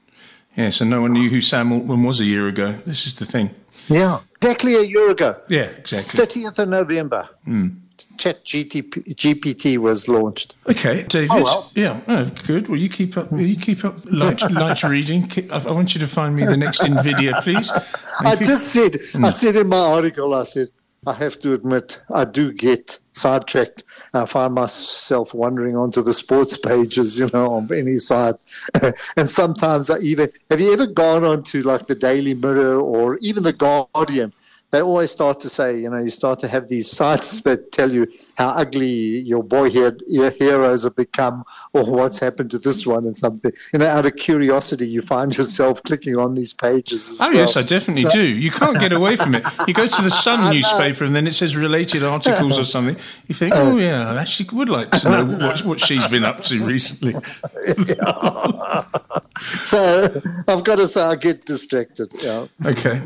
[0.58, 2.74] Yeah, so no one knew who Sam Altman was a year ago.
[2.86, 3.52] This is the thing.
[3.88, 5.40] Yeah, exactly a year ago.
[5.48, 6.20] Yeah, exactly.
[6.26, 7.30] 30th of November.
[7.48, 7.78] Mm.
[8.18, 10.56] Chat GTP, GPT was launched.
[10.68, 11.32] Okay, David.
[11.32, 11.72] Oh, well.
[11.76, 12.68] Yeah, oh, good.
[12.68, 13.32] Will you keep up.
[13.32, 15.30] Will you keep up light, light reading.
[15.52, 17.72] I, want you to find me the next Nvidia, please.
[18.22, 18.94] I just said.
[18.94, 19.26] Mm.
[19.26, 20.34] I said in my article.
[20.34, 20.70] I said
[21.08, 23.84] I have to admit I do get sidetracked.
[24.14, 28.36] I find myself wandering onto the sports pages, you know, on any side.
[29.18, 33.44] and sometimes I even have you ever gone onto like the Daily Mirror or even
[33.44, 34.34] the Guardian?
[34.76, 37.90] They always start to say, you know, you start to have these sites that tell
[37.90, 38.08] you
[38.38, 43.16] how ugly your boyhood your heroes have become or what's happened to this one and
[43.16, 43.54] something.
[43.72, 47.18] You know, out of curiosity, you find yourself clicking on these pages.
[47.22, 47.38] oh, well.
[47.38, 48.22] yes, I definitely so, do.
[48.22, 49.46] You can't get away from it.
[49.66, 52.98] You go to the Sun newspaper and then it says related articles or something.
[53.28, 56.26] You think, uh, oh, yeah, I actually would like to know what, what she's been
[56.26, 57.14] up to recently.
[59.64, 62.12] so I've got to say, I get distracted.
[62.22, 62.48] Yeah.
[62.66, 63.02] Okay,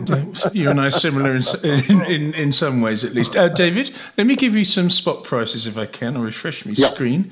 [0.54, 3.36] you and I are similar in, in, in, in some ways, at least.
[3.36, 6.18] Uh, David, let me give you some spot prices if I can.
[6.18, 6.94] I'll refresh my yep.
[6.94, 7.32] screen.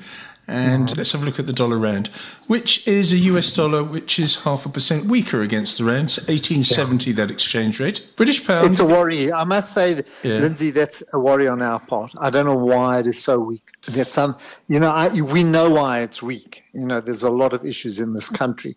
[0.50, 2.08] And let's have a look at the dollar rand,
[2.46, 6.08] which is a US dollar which is half a percent weaker against the rand.
[6.26, 7.16] 1870 yeah.
[7.16, 8.00] that exchange rate.
[8.16, 8.66] British pound.
[8.66, 9.30] It's a worry.
[9.30, 10.38] I must say, that, yeah.
[10.38, 12.12] Lindsay, that's a worry on our part.
[12.18, 13.68] I don't know why it is so weak.
[13.88, 14.38] There's some,
[14.68, 16.62] you know, I, we know why it's weak.
[16.72, 18.74] You know, there's a lot of issues in this country.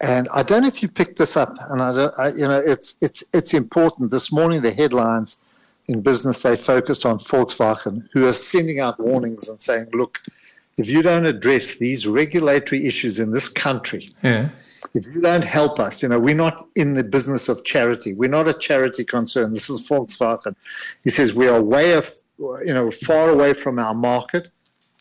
[0.00, 2.58] And I don't know if you picked this up, and I don't, I, you know,
[2.58, 4.10] it's it's it's important.
[4.10, 5.38] This morning, the headlines
[5.88, 10.20] in business they focused on Volkswagen, who are sending out warnings and saying, "Look,
[10.78, 14.50] if you don't address these regulatory issues in this country, yeah.
[14.94, 18.14] if you don't help us, you know, we're not in the business of charity.
[18.14, 19.52] We're not a charity concern.
[19.52, 20.54] This is Volkswagen.
[21.02, 22.08] He says we are way of,
[22.38, 24.50] you know, far away from our market.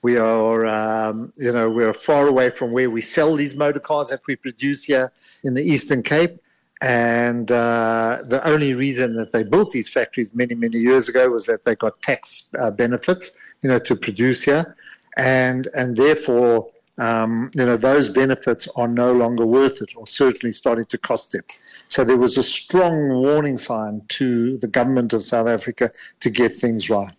[0.07, 4.07] We are, um, you know, we're far away from where we sell these motor cars
[4.07, 5.11] that we produce here
[5.43, 6.39] in the Eastern Cape.
[6.81, 11.45] And uh, the only reason that they built these factories many, many years ago was
[11.47, 14.75] that they got tax uh, benefits, you know, to produce here
[15.17, 20.53] and and therefore um, you know those benefits are no longer worth it, or certainly
[20.53, 21.43] starting to cost them.
[21.89, 25.91] So there was a strong warning sign to the government of South Africa
[26.21, 27.13] to get things right.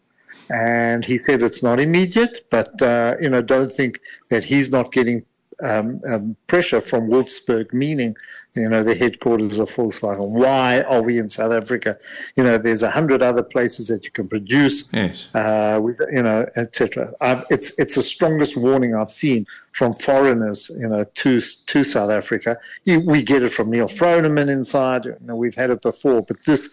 [0.50, 4.92] And he said it's not immediate, but uh, you know don't think that he's not
[4.92, 5.24] getting
[5.62, 8.16] um, um, pressure from Wolfsburg, meaning,
[8.54, 10.28] you know, the headquarters of Volkswagen.
[10.28, 11.96] Why are we in South Africa?
[12.36, 15.28] You know, there's a hundred other places that you can produce, yes.
[15.34, 17.08] uh, with, you know, etc.
[17.50, 22.58] It's it's the strongest warning I've seen from foreigners, you know, to to South Africa.
[22.84, 25.06] You, we get it from Neal Froneman inside.
[25.06, 26.68] You know, we've had it before, but this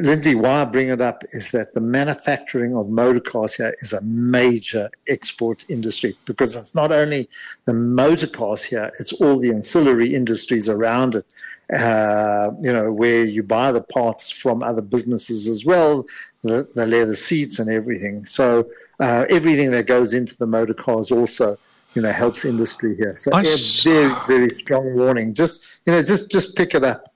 [0.00, 3.92] Lindsay, why I bring it up is that the manufacturing of motor cars here is
[3.92, 7.28] a major export industry because it's not only
[7.64, 11.26] the motor cars here, it's all the ancillary industries around it.
[11.74, 16.04] Uh, you know, where you buy the parts from other businesses as well,
[16.42, 18.24] the, the leather seats and everything.
[18.26, 18.68] So
[19.00, 21.58] uh, everything that goes into the motor cars also
[21.94, 23.16] you know helps industry here.
[23.16, 23.42] So a
[23.82, 25.32] very very strong warning.
[25.32, 27.13] Just you know just just pick it up.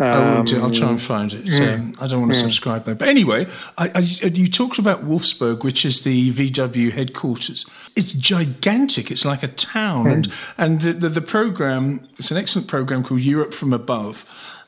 [0.00, 1.60] Um, I will try and find it.
[1.60, 2.94] Um, I don't want to subscribe though.
[2.94, 7.66] But anyway, I, I, you talked about Wolfsburg, which is the VW headquarters.
[7.96, 9.10] It's gigantic.
[9.10, 10.12] It's like a town, mm.
[10.12, 12.08] and and the, the, the program.
[12.18, 14.24] It's an excellent program called Europe from Above,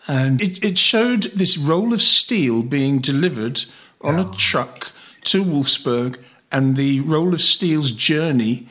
[0.07, 3.65] and it, it showed this roll of steel being delivered
[4.03, 4.93] on a truck
[5.25, 8.69] to Wolfsburg, and the roll of steel's journey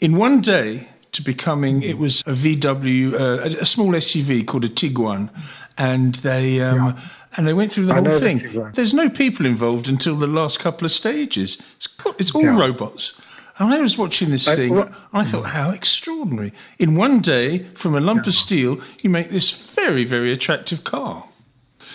[0.00, 4.64] in one day to becoming it was a VW, uh, a, a, small SUV called
[4.64, 5.30] a Tiguan,
[5.76, 7.00] and they um, yeah.
[7.36, 8.70] and they went through the I whole thing.
[8.74, 11.60] There's no people involved until the last couple of stages.
[11.76, 12.58] It's, it's all yeah.
[12.58, 13.20] robots.
[13.58, 16.54] And I was watching this thing, I, I thought, how extraordinary!
[16.78, 18.30] In one day, from a lump yeah.
[18.30, 21.26] of steel, you make this very, very attractive car.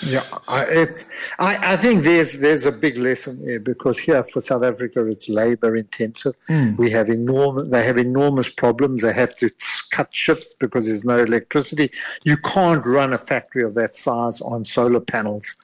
[0.01, 1.09] Yeah, it's.
[1.39, 5.29] I, I think there's there's a big lesson there because here for South Africa it's
[5.29, 6.35] labour intensive.
[6.49, 6.77] Mm.
[6.77, 7.69] We have enormous.
[7.69, 9.01] They have enormous problems.
[9.01, 9.49] They have to
[9.91, 11.91] cut shifts because there's no electricity.
[12.23, 15.55] You can't run a factory of that size on solar panels.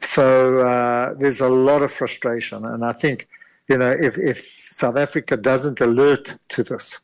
[0.00, 3.28] So uh, there's a lot of frustration, and I think
[3.68, 4.38] you know if if
[4.70, 7.00] South Africa doesn't alert to this,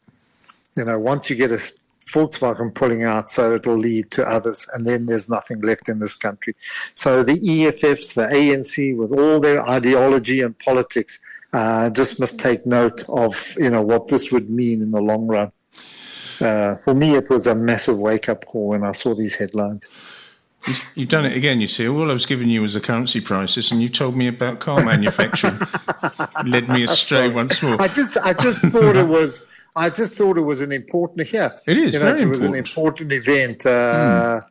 [0.76, 1.60] you know, once you get a
[2.14, 6.14] Volkswagen pulling out, so it'll lead to others, and then there's nothing left in this
[6.14, 6.54] country.
[6.94, 11.18] So the EFFs, the ANC, with all their ideology and politics,
[11.52, 15.26] uh, just must take note of you know what this would mean in the long
[15.26, 15.52] run.
[16.40, 19.88] Uh, for me, it was a massive wake up call when I saw these headlines.
[20.94, 21.86] You've done it again, you see.
[21.86, 24.82] All I was giving you was a currency crisis, and you told me about car
[24.82, 25.60] manufacturing.
[26.46, 27.80] Led me astray once more.
[27.80, 29.44] I just, I just thought it was
[29.76, 31.32] I just thought it was an important.
[31.32, 31.94] Yeah, it is.
[31.94, 32.44] You know, it was important.
[32.44, 33.66] an important event.
[33.66, 34.48] Uh, mm.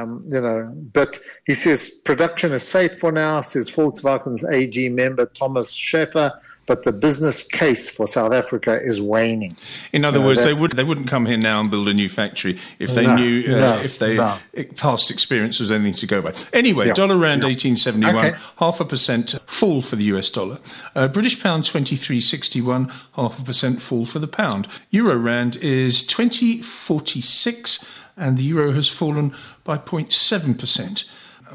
[0.00, 5.26] Um, you know, but he says production is safe for now, says Volkswagen's AG member
[5.26, 6.32] Thomas Schaefer,
[6.66, 9.56] but the business case for South Africa is waning.
[9.92, 12.58] In other words, they would they wouldn't come here now and build a new factory
[12.78, 14.38] if they no, knew uh, no, if they no.
[14.76, 16.32] past experience was anything to go by.
[16.52, 17.48] Anyway, yeah, dollar rand yeah.
[17.48, 18.36] eighteen seventy one, okay.
[18.58, 20.58] half a percent fall for the US dollar.
[20.94, 24.68] Uh, British pound twenty three sixty one, half a percent fall for the pound.
[24.90, 27.84] Euro rand is twenty forty six
[28.20, 31.04] and the euro has fallen by 0.7%.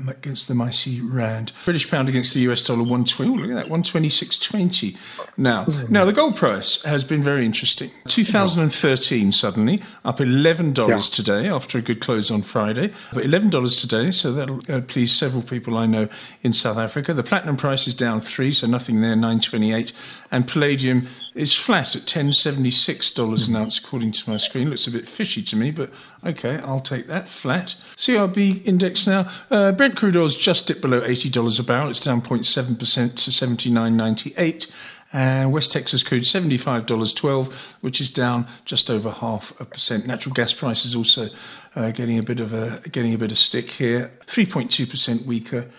[0.08, 1.52] against the mighty rand.
[1.64, 3.38] British pound against the US dollar 120.
[3.38, 4.98] look at that, 126.20.
[5.38, 7.92] Now, now the gold price has been very interesting.
[8.08, 11.00] 2013 suddenly up $11 yeah.
[11.00, 14.12] today after a good close on Friday, but $11 today.
[14.12, 16.08] So that'll uh, please several people I know
[16.44, 17.14] in South Africa.
[17.14, 19.94] The platinum price is down three, so nothing there, 928,
[20.32, 24.70] and palladium is flat at $10.76 an ounce according to my screen.
[24.70, 25.92] Looks a bit fishy to me, but
[26.26, 27.76] okay, I'll take that flat.
[27.98, 29.30] CRB index now.
[29.52, 31.92] Uh, Brent crude oil is just dipped below $80 a barrel.
[31.92, 34.72] It's down 0.7% to 79.98
[35.14, 40.08] and West Texas crude $75.12, which is down just over half a percent.
[40.08, 41.30] Natural gas prices also
[41.76, 45.70] uh, getting a bit of a getting a bit of stick here, 3.2% weaker.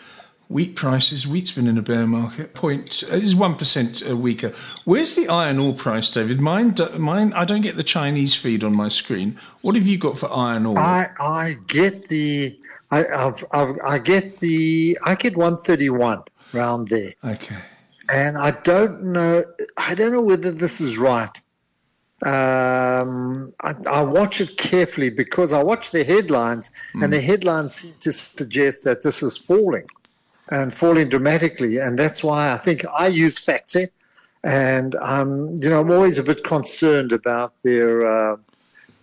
[0.48, 2.54] Wheat prices, wheat's been in a bear market.
[2.54, 4.54] Point uh, is one percent uh, weaker.
[4.84, 6.40] Where's the iron ore price, David?
[6.40, 7.32] Mine, mine.
[7.32, 9.40] I don't get the Chinese feed on my screen.
[9.62, 10.78] What have you got for iron ore?
[10.78, 12.56] I, I get the,
[12.90, 16.22] I, I've, I've, I get the, I get one thirty one
[16.52, 17.14] round there.
[17.24, 17.56] Okay.
[18.10, 19.44] And I don't know,
[19.76, 21.40] I don't know whether this is right.
[22.24, 27.04] Um, I, I, watch it carefully because I watch the headlines, mm.
[27.04, 29.86] and the headlines seem to suggest that this is falling
[30.50, 31.76] and falling dramatically.
[31.76, 33.88] And that's why I think I use FactSet.
[34.44, 38.36] And, um, you know, I'm always a bit concerned about their, uh,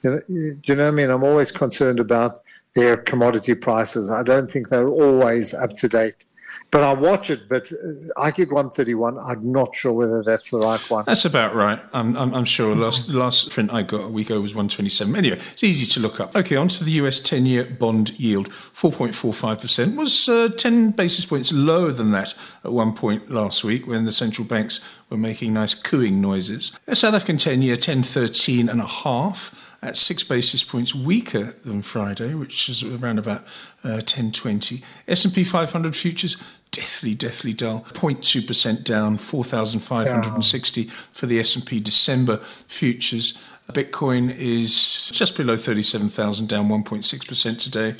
[0.03, 1.09] you know, do you know what I mean?
[1.11, 2.39] I'm always concerned about
[2.75, 4.09] their commodity prices.
[4.09, 6.25] I don't think they're always up to date.
[6.71, 7.75] But I watch it, but uh,
[8.17, 9.19] I get 131.
[9.19, 11.03] I'm not sure whether that's the right one.
[11.05, 11.79] That's about right.
[11.93, 12.75] I'm, I'm, I'm sure.
[12.75, 15.15] Last last print I got a week ago was 127.
[15.15, 16.35] Anyway, it's easy to look up.
[16.35, 18.49] Okay, on to the US 10 year bond yield.
[18.49, 22.33] 4.45% was uh, 10 basis points lower than that
[22.63, 26.71] at one point last week when the central banks were making nice cooing noises.
[26.85, 31.81] The South African 10 year 1013 and a half at six basis points weaker than
[31.81, 33.41] Friday, which is around about
[33.83, 34.81] uh, 1020.
[35.07, 36.37] S&P 500 futures
[36.71, 37.85] deathly, deathly dull.
[37.93, 43.37] 0.2% down, 4,560 for the S&P December futures.
[43.71, 47.95] Bitcoin is just below 37,000, down 1.6% today.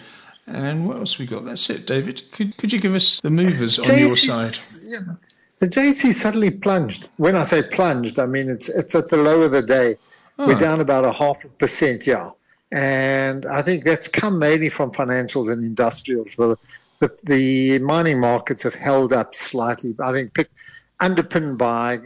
[0.47, 1.45] And what else we got?
[1.45, 2.31] That's it, David.
[2.31, 4.55] Could, could you give us the movers on your side?
[4.83, 5.15] Yeah.
[5.59, 7.09] The JSE suddenly plunged.
[7.15, 9.95] When I say plunged, I mean it's it's at the low of the day.
[10.37, 12.31] We're down about a half a percent, yeah.
[12.71, 16.35] And I think that's come mainly from financials and industrials.
[16.35, 16.57] The
[16.99, 19.95] the, the mining markets have held up slightly.
[19.99, 20.57] I think picked,
[20.99, 21.99] underpinned by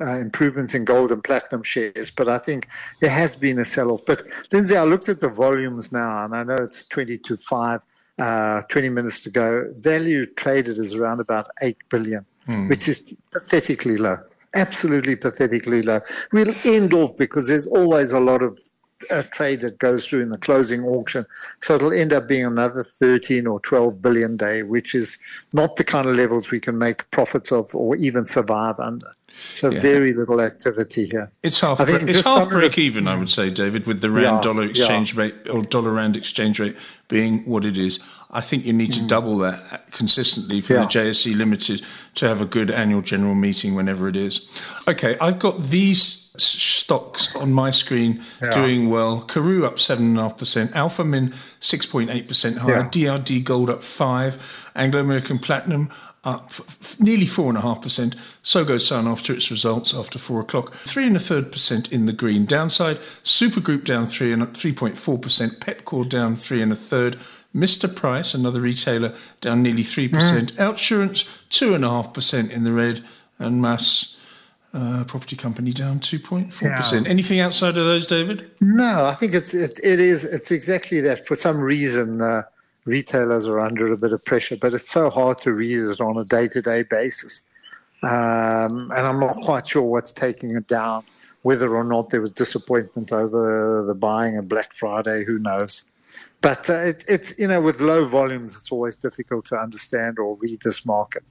[0.00, 2.10] uh, improvements in gold and platinum shares.
[2.10, 2.68] But I think
[3.00, 4.04] there has been a sell-off.
[4.06, 7.80] But Lindsay, I looked at the volumes now, and I know it's 20 to 5,
[8.18, 9.72] uh, 20 minutes to go.
[9.78, 12.68] Value traded is around about 8 billion, hmm.
[12.68, 14.18] which is pathetically low.
[14.54, 16.00] Absolutely pathetically low.
[16.32, 18.58] We'll end off because there's always a lot of
[19.10, 21.24] a trade that goes through in the closing auction.
[21.62, 25.16] So it'll end up being another 13 or 12 billion day, which is
[25.54, 29.06] not the kind of levels we can make profits of or even survive under.
[29.52, 29.80] So yeah.
[29.80, 31.32] very little activity here.
[31.42, 31.80] It's half.
[31.80, 35.14] it's half break the, even, I would say, David, with the rand yeah, dollar exchange
[35.14, 35.22] yeah.
[35.22, 36.76] rate or dollar rand exchange rate
[37.08, 38.00] being what it is.
[38.30, 39.08] I think you need to mm.
[39.08, 41.82] double that consistently for the JSE Limited
[42.14, 44.48] to have a good annual general meeting whenever it is.
[44.86, 49.22] Okay, I've got these stocks on my screen doing well.
[49.22, 52.88] Karoo up 7.5%, Alphamin 6.8% higher, yeah.
[52.88, 55.90] DRD Gold up 5 Anglo American Platinum
[56.24, 58.14] up f- nearly 4.5%.
[58.44, 60.74] Tsogo Sun after its results after 4 o'clock.
[60.74, 62.44] 3 and a third percent in the green.
[62.44, 67.18] Downside, Supergroup down 3 and 3.4%, Pepkor down 3 and a third.
[67.54, 67.92] Mr.
[67.94, 70.10] Price, another retailer, down nearly 3%.
[70.10, 70.50] Mm.
[70.56, 73.02] Outsurance, 2.5% in the red.
[73.38, 74.16] And MAS,
[74.74, 76.62] uh, property company down 2.4%.
[77.04, 77.10] Yeah.
[77.10, 78.50] Anything outside of those, David?
[78.60, 81.26] No, I think it's it, it is it's exactly that.
[81.26, 82.42] For some reason, uh,
[82.84, 86.16] retailers are under a bit of pressure, but it's so hard to read it on
[86.16, 87.42] a day-to-day basis.
[88.02, 91.04] Um, and I'm not quite sure what's taking it down.
[91.42, 95.84] Whether or not there was disappointment over the buying of Black Friday, who knows?
[96.40, 100.36] But uh, it, it's you know with low volumes, it's always difficult to understand or
[100.36, 101.22] read this market.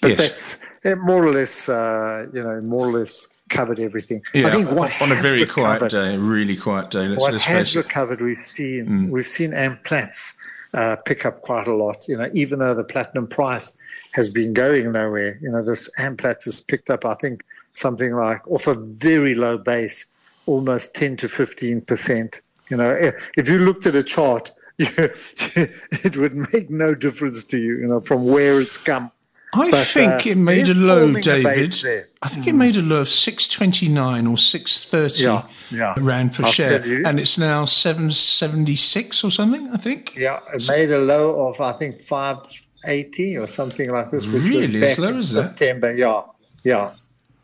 [0.00, 0.18] But yes.
[0.18, 4.22] that's it more or less, uh, you know, more or less covered everything.
[4.34, 7.08] Yeah, I think what on a very quiet day, really quiet day.
[7.08, 9.10] Let's, what let's has recovered, we've seen mm.
[9.10, 10.34] we've seen Amplats
[10.74, 12.06] uh, pick up quite a lot.
[12.08, 13.76] You know, even though the platinum price
[14.12, 17.04] has been going nowhere, you know, this Amplats has picked up.
[17.04, 20.06] I think something like off a very low base,
[20.46, 22.40] almost ten to fifteen percent.
[22.70, 27.58] You know, if you looked at a chart, you, it would make no difference to
[27.58, 27.78] you.
[27.78, 29.10] You know, from where it's come
[29.54, 31.72] I but, think uh, it made a low, David.
[32.20, 32.48] I think mm.
[32.48, 35.94] it made a low of six twenty nine or six thirty yeah, yeah.
[35.98, 39.70] rand per I'll share, and it's now seven seventy six or something.
[39.72, 40.14] I think.
[40.16, 42.38] Yeah, it so, made a low of I think five
[42.84, 44.26] eighty or something like this.
[44.26, 45.92] Which really, was back as low as September.
[45.92, 45.98] That?
[45.98, 46.22] Yeah,
[46.64, 46.94] yeah.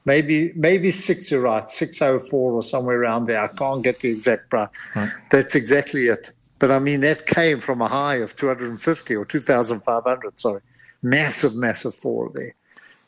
[0.04, 1.30] Maybe maybe six.
[1.30, 3.42] You're right, six oh four or somewhere around there.
[3.42, 4.68] I can't get the exact price.
[4.94, 5.08] Right.
[5.30, 6.32] That's exactly it.
[6.58, 10.38] But I mean, that came from a high of 250 or 2,500.
[10.38, 10.60] Sorry
[11.04, 12.54] massive, massive fall there.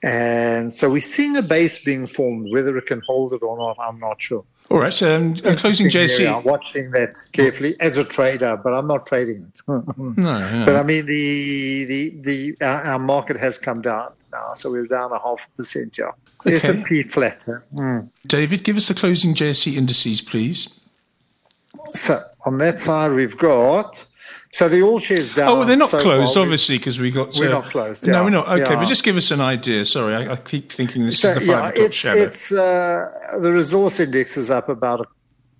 [0.03, 2.53] And so we're seeing a base being formed.
[2.53, 4.45] Whether it can hold it or not, I'm not sure.
[4.71, 4.93] All right.
[4.93, 6.33] So um, closing JSE.
[6.33, 9.61] I'm watching that carefully as a trader, but I'm not trading it.
[9.69, 9.83] no,
[10.17, 14.71] no, But I mean, the the the our, our, market has come down now, so
[14.71, 15.97] we're down a half a percent.
[15.97, 16.11] Yeah,
[16.47, 16.57] okay.
[16.57, 17.45] S&P flat.
[17.75, 18.11] Mm.
[18.27, 20.69] David, give us the closing JSE indices, please.
[21.91, 24.05] So on that side, we've got
[24.51, 25.49] so the all shares down.
[25.49, 27.35] Oh, well, they're not so closed, obviously, because we got.
[27.39, 28.07] We're uh, not closed.
[28.07, 28.15] Yeah.
[28.15, 28.49] No, we're not.
[28.49, 28.77] Okay, yeah.
[28.77, 29.85] but just give us an idea.
[29.85, 32.23] Sorry, I, I keep thinking this so, is the five yeah, o'clock it's, shadow.
[32.23, 35.09] It's uh, the resource index is up about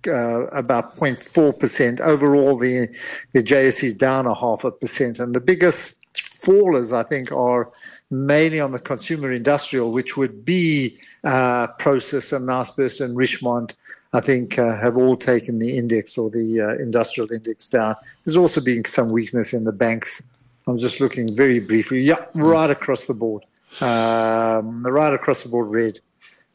[0.07, 2.57] uh, about 0.4 percent overall.
[2.57, 2.87] The
[3.33, 7.71] the JSE is down a half a percent, and the biggest fallers, I think, are
[8.09, 13.73] mainly on the consumer industrial, which would be uh, Prosus and Naspers and Richemont,
[14.13, 17.95] I think, uh, have all taken the index or the uh, industrial index down.
[18.23, 20.21] There's also been some weakness in the banks.
[20.67, 22.01] I'm just looking very briefly.
[22.01, 23.43] Yeah, right across the board.
[23.81, 25.99] Um, right across the board, red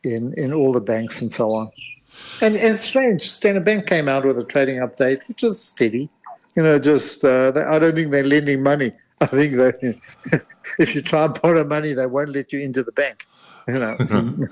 [0.05, 1.70] in, in all the banks and so on.
[2.40, 3.22] And, and it's strange.
[3.30, 6.09] Standard Bank came out with a trading update, which is steady.
[6.57, 8.92] You know, just uh, I don't think they're lending money.
[9.26, 10.40] I think that
[10.80, 13.26] if you try and borrow money, they won't let you into the bank.
[13.68, 13.96] You know.
[14.00, 14.42] Mm-hmm.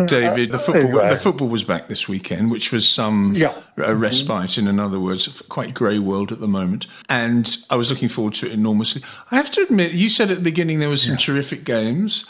[0.06, 1.10] David, the football anyway.
[1.10, 3.48] the football was back this weekend, which was some yeah.
[3.76, 4.00] a mm-hmm.
[4.00, 4.56] respite.
[4.56, 8.46] In other words, quite grey world at the moment, and I was looking forward to
[8.46, 9.02] it enormously.
[9.30, 11.18] I have to admit, you said at the beginning there were some yeah.
[11.18, 12.24] terrific games.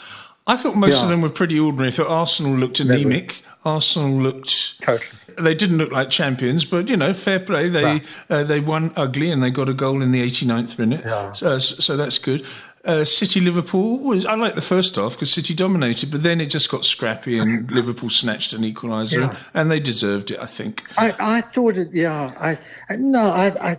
[0.47, 1.03] I thought most yeah.
[1.03, 1.89] of them were pretty ordinary.
[1.89, 3.43] I thought Arsenal looked anemic.
[3.63, 5.17] Arsenal looked totally.
[5.37, 7.69] They didn't look like champions, but you know, fair play.
[7.69, 11.01] They uh, they won ugly and they got a goal in the 89th minute.
[11.05, 11.31] Yeah.
[11.33, 12.45] So, so that's good.
[12.83, 16.47] Uh, City Liverpool was I like the first half because City dominated, but then it
[16.47, 19.37] just got scrappy and Liverpool snatched an equaliser yeah.
[19.53, 20.39] and they deserved it.
[20.39, 20.83] I think.
[20.97, 21.89] I, I thought it.
[21.93, 22.33] Yeah.
[22.39, 22.57] I
[22.97, 23.21] no.
[23.25, 23.77] I, I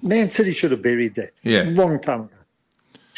[0.00, 1.32] Man City should have buried that.
[1.42, 1.64] Yeah.
[1.66, 2.30] Long time ago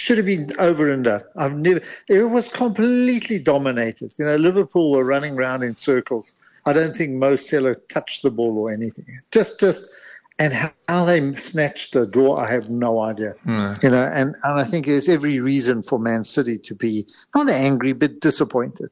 [0.09, 1.22] should have been over and done.
[1.36, 1.82] I've never.
[2.09, 4.11] It was completely dominated.
[4.18, 6.34] You know, Liverpool were running around in circles.
[6.64, 9.04] I don't think Mo Salah touched the ball or anything.
[9.30, 9.84] Just, just,
[10.38, 10.54] and
[10.88, 13.34] how, they snatched the draw, I have no idea.
[13.44, 13.82] Mm.
[13.82, 17.50] You know, and and I think there's every reason for Man City to be not
[17.50, 18.88] angry but disappointed.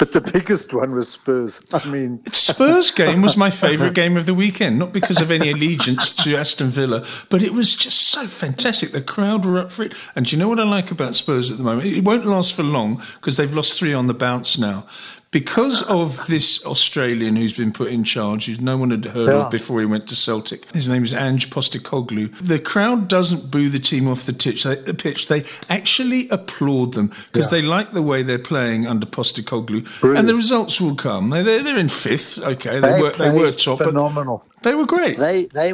[0.00, 1.60] But the biggest one was Spurs.
[1.74, 5.50] I mean, Spurs game was my favourite game of the weekend, not because of any
[5.50, 8.92] allegiance to Aston Villa, but it was just so fantastic.
[8.92, 9.92] The crowd were up for it.
[10.16, 11.86] And do you know what I like about Spurs at the moment?
[11.86, 14.86] It won't last for long because they've lost three on the bounce now
[15.30, 19.46] because of this Australian who's been put in charge, who no one had heard yeah.
[19.46, 20.64] of before he went to Celtic.
[20.72, 22.36] His name is Ange Postecoglou.
[22.38, 24.64] The crowd doesn't boo the team off the pitch.
[24.64, 25.28] They, the pitch.
[25.28, 27.60] They actually applaud them because yeah.
[27.60, 30.18] they like the way they're playing under Postecoglou, Brilliant.
[30.18, 31.30] and the results will come.
[31.30, 32.38] They, they're, they're in fifth.
[32.38, 33.78] Okay, they, they were they were top.
[33.78, 34.44] Phenomenal.
[34.62, 35.18] They were great.
[35.18, 35.72] They they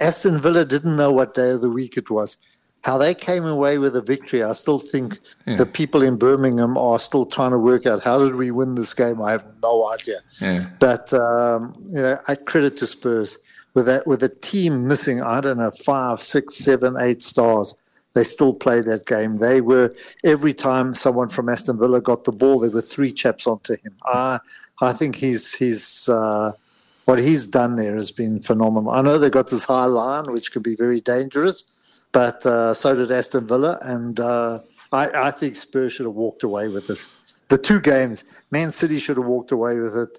[0.00, 2.36] Aston Villa didn't know what day of the week it was
[2.82, 5.56] how they came away with a victory, I still think yeah.
[5.56, 8.92] the people in Birmingham are still trying to work out how did we win this
[8.92, 9.22] game.
[9.22, 10.18] I have no idea.
[10.40, 10.66] Yeah.
[10.80, 13.38] But um, you know, I credit to Spurs
[13.74, 15.22] with that with a team missing.
[15.22, 17.74] I don't know five, six, seven, eight stars.
[18.14, 19.36] They still played that game.
[19.36, 23.46] They were every time someone from Aston Villa got the ball, there were three chaps
[23.46, 23.94] onto him.
[24.04, 24.40] I
[24.80, 26.08] I think he's he's.
[26.08, 26.52] Uh,
[27.04, 28.92] what he's done there has been phenomenal.
[28.92, 31.64] I know they got this high line, which could be very dangerous,
[32.12, 34.60] but uh, so did Aston Villa, and uh,
[34.92, 37.08] I, I, think Spurs should have walked away with this.
[37.48, 40.18] The two games, Man City should have walked away with it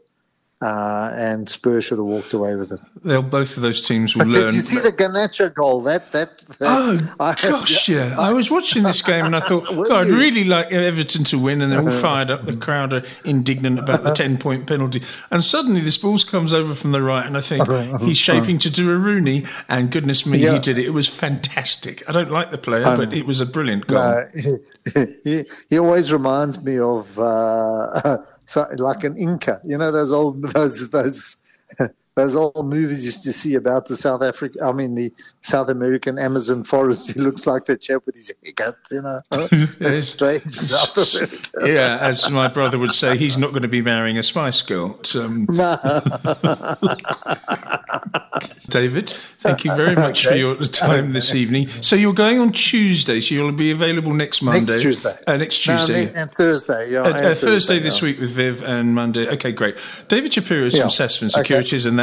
[0.64, 2.80] uh, and Spurs should have walked away with it.
[3.04, 4.46] They'll, both of those teams will but learn.
[4.46, 5.82] Did you see the Garnacho goal?
[5.82, 6.40] That that.
[6.40, 8.16] that oh I, gosh, yeah.
[8.18, 11.38] I, I was watching this game and I thought, God, I'd really like Everton to
[11.38, 12.46] win, and they're all fired up.
[12.46, 16.74] The crowd are indignant about the ten point penalty, and suddenly this ball comes over
[16.74, 17.70] from the right, and I think
[18.02, 20.54] he's shaping to do a Rooney, and goodness me, yeah.
[20.54, 20.86] he did it.
[20.86, 22.08] It was fantastic.
[22.08, 23.98] I don't like the player, but it was a brilliant goal.
[23.98, 27.20] Uh, he, he, he, always reminds me of.
[27.20, 29.62] Uh, so like an Inca.
[29.64, 31.38] You know those old those those
[32.16, 34.60] those old movies used to see about the South Africa.
[34.64, 35.12] I mean the
[35.42, 36.94] South American Amazon forest.
[37.14, 38.78] He looks like the chap with his haircut.
[38.90, 40.44] You know, it's strange.
[41.64, 45.00] yeah, as my brother would say, he's not going to be marrying a Spice Girl.
[45.16, 45.78] Um, no.
[48.70, 50.34] David, thank you very much okay.
[50.34, 51.68] for your time this evening.
[51.82, 54.72] So you're going on Tuesday, so you'll be available next Monday.
[54.72, 55.18] Next Tuesday.
[55.28, 56.06] Uh, next Tuesday.
[56.06, 56.92] No, and Thursday.
[56.92, 58.08] Yeah, uh, uh, Thursday, Thursday, this yeah.
[58.08, 59.28] week with Viv and Monday.
[59.28, 59.76] Okay, great.
[60.08, 60.82] David Shapiro is yeah.
[60.82, 61.90] from Sasfin Securities, okay.
[61.90, 62.00] and